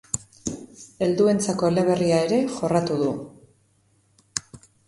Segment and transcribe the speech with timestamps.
[1.07, 3.13] Helduentzako eleberria ere jorratu du.